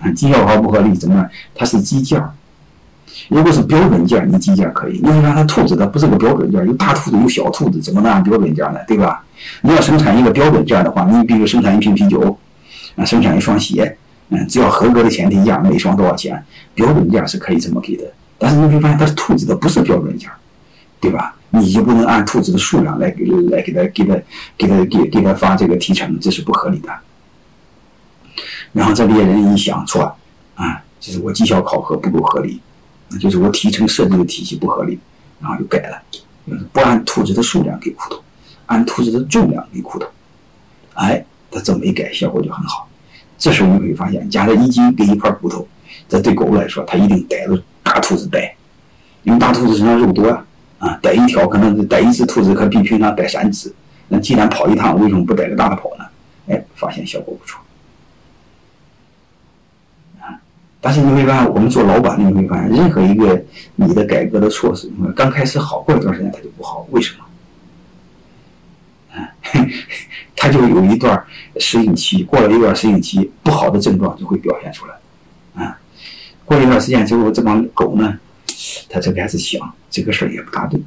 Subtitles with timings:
[0.00, 1.30] 啊，绩效考核不合理怎么办？
[1.54, 2.32] 它是基件儿。
[3.28, 4.96] 如果是标准件，你基件可以。
[4.98, 5.34] 因为啥？
[5.34, 8.80] 它兔子它不是个标准件，有大兔子有小兔子，怎么能按标准件呢？
[8.88, 9.22] 对吧？
[9.62, 12.38] 你要生产一个标准件的话，你比如生产一瓶啤酒，
[12.96, 13.96] 啊，生产一双鞋，
[14.30, 16.42] 嗯，只要合格的前提下，每双多少钱？
[16.74, 18.04] 标准件是可以这么给的。
[18.38, 20.30] 但是你会发现，它是兔子，它不是标准件，
[20.98, 21.34] 对吧？
[21.50, 24.14] 你就不能按兔子的数量来给来给他给他
[24.56, 26.88] 给他给给他发这个提成，这是不合理的。
[28.72, 30.16] 然后这猎人一想错，
[30.54, 32.60] 啊，就是我绩效考核不够合理。
[33.18, 34.96] 就是我提成设计的体系不合理，
[35.40, 36.00] 然后就改了，
[36.72, 38.22] 不按兔子的数量给骨头，
[38.66, 40.06] 按兔子的重量给骨头。
[40.94, 42.88] 哎，他这么一改，效果就很好。
[43.36, 45.66] 这时候你会发现，加了一斤给一块骨头，
[46.08, 48.54] 这对狗来说，它一定逮着大兔子逮，
[49.24, 50.46] 因为大兔子身上肉多啊，
[50.78, 53.74] 啊，逮一条可能逮一只兔子可比平常逮三只。
[54.06, 56.04] 那既然跑一趟，为什么不逮个大的跑呢？
[56.46, 57.60] 哎，发现效果不错。
[60.80, 63.42] 但是你会发现，我们做老板的你会发现，任何一个
[63.76, 67.24] 你的改革的措施，刚开始好，过一段时间它就不好，为什么？
[69.14, 69.28] 啊
[70.36, 71.22] 它就有一段
[71.58, 74.94] 适应期，过了一段适应期，不好的症状就会表现出来。
[75.62, 75.78] 啊，
[76.46, 78.18] 过一段时间之后，这帮狗呢，
[78.88, 80.80] 它就开始想这个事儿也不大对，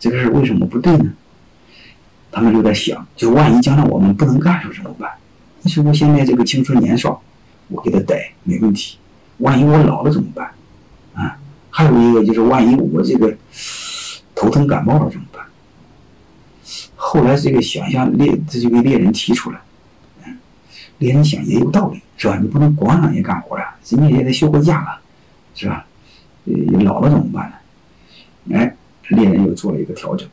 [0.00, 1.12] 这个事儿为什么不对呢？
[2.32, 5.08] 他们就在想，就万一将来我们不能干时候怎么办？
[5.62, 7.22] 你说我现在这个青春年少，
[7.68, 8.98] 我给他逮没问题。
[9.38, 10.50] 万一我老了怎么办？
[11.14, 11.38] 啊，
[11.70, 13.34] 还有一个就是万一我这个
[14.34, 15.44] 头疼感冒了怎么办？
[16.94, 19.60] 后来这个想象猎，这就给猎人提出来，
[20.24, 20.36] 嗯，
[20.98, 22.38] 猎人想也有道理，是吧？
[22.40, 25.00] 你不能光让人干活呀，人家也得休过假了，
[25.54, 25.86] 是吧？
[26.46, 27.50] 呃，老了怎么办
[28.44, 28.56] 呢？
[28.56, 28.74] 哎，
[29.08, 30.28] 猎人又做了一个调整，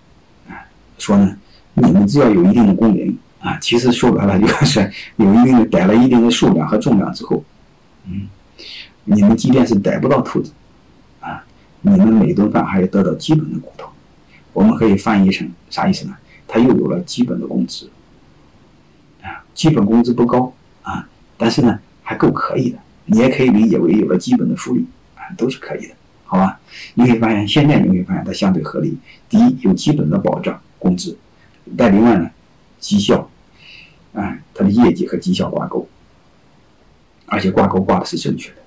[0.50, 0.56] 啊，
[0.98, 1.38] 说呢，
[1.74, 7.44] 你们只要有一定的工龄啊，其实说白了就是有一定的逮了一定的数量和重量之后，
[8.06, 8.28] 嗯。
[9.06, 10.52] 你们即便是逮不到兔子，
[11.20, 11.44] 啊，
[11.82, 13.90] 你们每顿饭还要得到基本的骨头。
[14.54, 16.16] 我们可以翻译成啥意思呢？
[16.48, 17.90] 他又有了基本的工资，
[19.22, 22.78] 啊，基本工资不高啊，但是呢还够可以的。
[23.06, 24.86] 你也可以理解为有了基本的福利，
[25.16, 26.60] 啊，都是可以的，好吧？
[26.94, 28.98] 你会发现现在你会发现它相对合理。
[29.28, 31.18] 第一，有基本的保障工资，
[31.76, 32.30] 但另外呢，
[32.80, 33.30] 绩效，
[34.14, 35.88] 啊，它的业绩和绩效挂钩，
[37.26, 38.58] 而且挂钩挂的是正确的。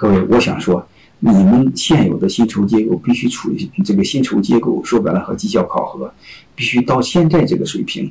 [0.00, 0.82] 各位，我想说，
[1.18, 6.10] 你们现有的薪酬结构必须处于这个薪酬结构，说白了和绩效考核
[6.54, 8.10] 必须到现在这个水平，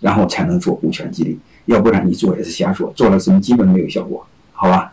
[0.00, 4.92] 然后才能做股权激励，要不然你做也是瞎做，做了什么基本没有效果，好吧？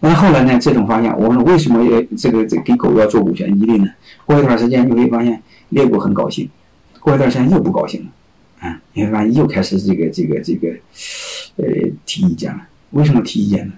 [0.00, 0.58] 那后来呢？
[0.58, 3.88] 这种发现，我们为什么要这个这给狗要做股权激励呢？
[4.26, 6.46] 过一段时间你会发现猎狗很高兴，
[7.00, 10.68] 过一段时间又不高兴了，啊，你会发现又开始这个这个这个
[11.56, 11.64] 呃
[12.04, 12.60] 提意见了。
[12.90, 13.72] 为什么提意见呢？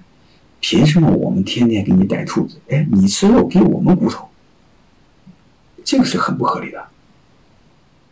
[0.61, 2.61] 凭什么我们天天给你逮兔子？
[2.69, 4.29] 哎，你吃肉给我们骨头，
[5.83, 6.87] 这个是很不合理的，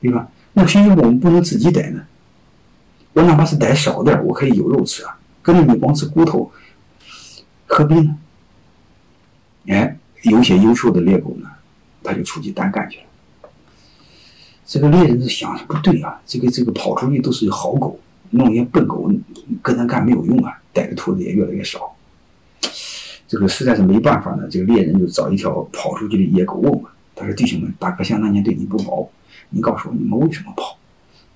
[0.00, 0.28] 对吧？
[0.54, 2.04] 那凭什么我们不能自己逮呢？
[3.12, 5.18] 我哪怕是逮少点，我可以有肉吃啊。
[5.42, 6.50] 跟着你光吃骨头，
[7.66, 8.16] 何必呢？
[9.68, 11.48] 哎，有些优秀的猎狗呢，
[12.02, 13.04] 他就出去单干去了。
[14.66, 19.10] 这个猎人是想不对啊，这个这个跑出去都是好狗，弄些笨狗
[19.62, 21.94] 跟他干没有用啊，逮的兔子也越来越少。
[23.28, 26.82] 这个实在是没办法呢，这个猎人就找一条跑出去的野狗问问。
[27.14, 29.10] 他说：“弟兄们，大哥像那年对你不薄，
[29.50, 30.78] 你告诉我你们为什么跑？”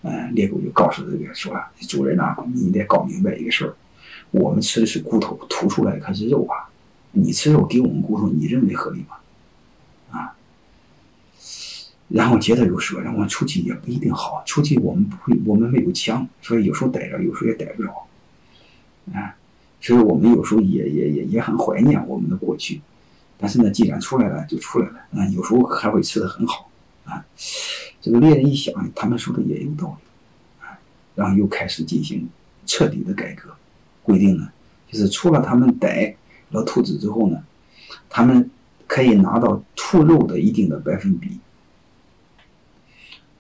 [0.03, 1.55] 嗯，猎狗就告诉这个说
[1.89, 3.75] ：“主人呐，你得搞明白一个事儿，
[4.31, 6.71] 我们吃的是骨头，吐出来可是肉啊。
[7.13, 9.17] 你吃肉给我们骨头，你认为合理吗？”
[10.19, 10.35] 啊。
[12.09, 18.07] 然后接着又说：“让我们出去也不一定好，出去我们不会，我们没有枪，所以有时候逮着，有时候也逮不着。”
[19.13, 19.37] 啊。
[19.85, 22.81] 所以我们有时候也也也也很怀念我们的过去，
[23.37, 26.71] 但是呢，既然出来了就出来了啊，有时候还会吃的很好
[27.05, 27.25] 啊。
[28.01, 30.79] 这个猎人一想，他们说的也有道理啊，
[31.17, 32.29] 然后又开始进行
[32.65, 33.51] 彻底的改革，
[34.05, 34.49] 规定呢，
[34.89, 36.15] 就是除了他们逮
[36.51, 37.43] 了兔子之后呢，
[38.09, 38.49] 他们
[38.87, 41.41] 可以拿到兔肉的一定的百分比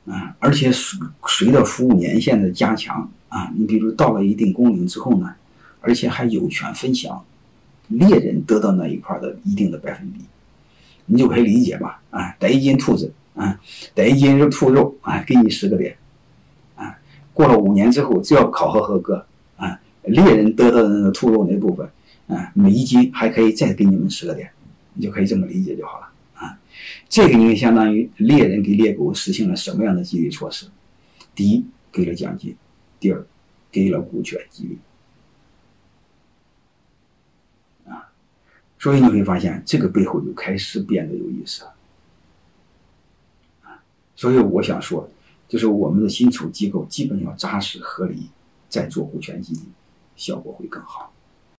[0.07, 0.99] 啊，而且随
[1.29, 5.37] 随着服务年限的加强啊，你比如到了一定工龄之后呢。
[5.83, 7.23] 而且还有权分享
[7.89, 10.21] 猎人得到那一块的一定的百分比，
[11.05, 12.01] 你就可以理解吧？
[12.11, 13.61] 啊，逮一斤兔子，啊，
[13.95, 15.95] 逮一斤肉兔肉，啊，给你十个点，
[16.77, 16.97] 啊，
[17.35, 19.27] 过了五年之后，只要考核合格，
[19.57, 21.87] 啊，猎人得到的那个兔肉那部分，
[22.29, 24.49] 啊，每一斤还可以再给你们十个点，
[24.95, 26.59] 你就可以这么理解就好了，啊，
[27.09, 30.67] 这个就相当于猎人给猎狗实行了什么样的激励措施？
[31.35, 32.53] 第一，给了奖金；
[33.01, 33.23] 第二，
[33.71, 34.79] 给了股权激励。
[38.83, 41.73] 所以你会发现，这个背后就开始变得有意思了。
[44.17, 45.09] 所以我想说，
[45.47, 48.29] 就是我们的薪酬机构基本要扎实合理，
[48.69, 49.61] 再做股权激励，
[50.17, 51.13] 效果会更好。